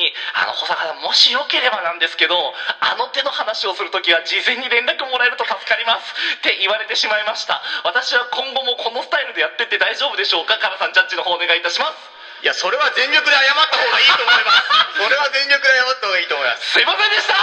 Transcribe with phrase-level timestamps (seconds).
[0.00, 2.34] に、あの、保坂さん、もしよければなんですけど、
[2.80, 6.14] あの手の話をするときは事前に連絡もらえると助かります。
[6.40, 7.60] って言われてしまいました。
[7.84, 10.58] 私は今後もこのスタイルでやってって大丈夫でしょうか？
[10.58, 12.20] カラさん、ジャッジの方お願いいたします。
[12.42, 17.34] いやそれは全力で謝った方がいいと思います それは全力で謝った方がいいと思いますすいませんでした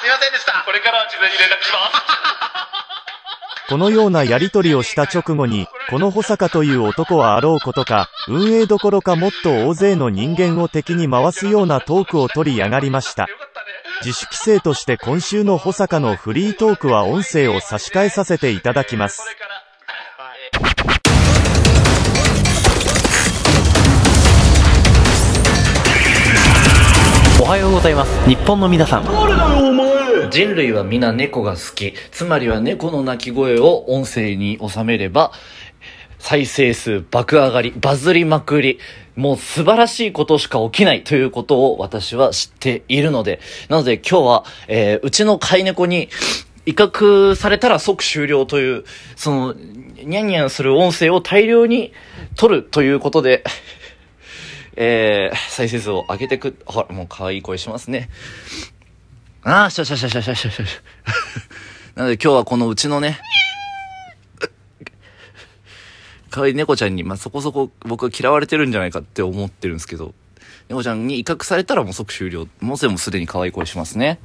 [0.00, 2.79] すいませんでしたこれからは事前に連絡します。
[3.70, 13.28] このようなやり取りをした直後に、この保坂という男はあろうことか、運営どころかもっと大勢の人間を敵に回すようなトークを取りやがりました。
[14.04, 19.22] 自主規制として今週の保坂のフリートークは音声を差し替えさせていただきます。
[27.40, 28.28] おはようございます。
[28.28, 29.89] 日本の皆さん。
[30.30, 31.92] 人類は皆猫が好き。
[32.12, 35.32] つまりは猫の鳴き声を音声に収めれば、
[36.20, 38.78] 再生数爆上がり、バズりまくり、
[39.16, 46.08] もう素晴らしいことしか起きないということを私は知っているので、なので今日は、えーうちの飼い猫に、
[46.64, 48.84] 威嚇されたら即終了という、
[49.16, 51.92] その、ニャンニャンする音声を大量に
[52.36, 53.42] 取るということで、
[54.76, 58.08] えー、再生数を上げてく、ほら、もう可愛い声しますね。
[59.42, 60.64] ああ、しゃしゃしゃしゃしゃしゃしゃ。
[61.96, 63.18] なので今日はこのうちのね、
[66.30, 70.14] 可愛い猫ちゃんに、まあ、そこそこ僕は嫌われてるんじゃないかって思ってるんですけど、
[70.68, 72.48] 猫ちゃんに威嚇されたらもう即終了。
[72.60, 74.18] もうでもすでに可愛い声しますね。